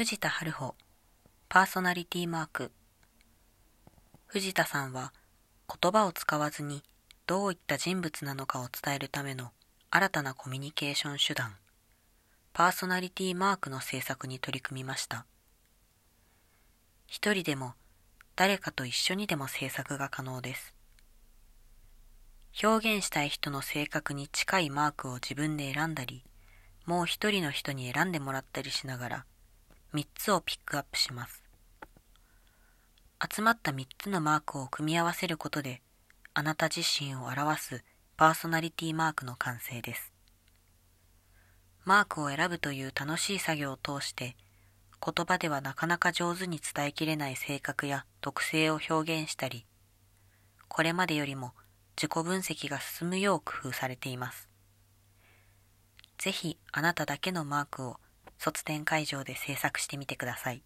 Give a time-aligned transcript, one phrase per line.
[0.00, 0.76] 藤田春穂
[1.50, 2.72] パーソナリティマーク。
[4.24, 5.12] 藤田さんは
[5.68, 6.82] 言葉を使わずに
[7.26, 9.50] どういった人物なのかを伝えるための
[9.90, 11.54] 新たなコミュニケーション手段。
[12.54, 15.26] パーソナリティマークの制作に取り組みました。
[17.06, 17.74] 一人でも
[18.36, 20.72] 誰かと一緒にでも制作が可能です。
[22.64, 26.24] 表現したい人の性格に近いマークを自分で選んだり
[26.86, 29.26] もう一人の人に選んでもらったりしながら
[29.92, 31.42] 3つをピックアップします。
[33.28, 35.82] 集まった3つのマークを組み合わせることで
[36.32, 37.84] あなた自身を表す
[38.16, 40.12] パーソナリティマークの完成です。
[41.84, 44.36] マークを選ぶという楽しい作業を通して
[45.04, 49.66] 言葉ではなかなか上手に伝えきれない性格や特性を表現したり
[50.68, 51.52] これまでよりも
[51.96, 54.48] 自己分析が進むよう工夫されています。
[56.16, 57.96] ぜひあなただけのマークを
[58.42, 60.62] 卒展会場で制作してみてください。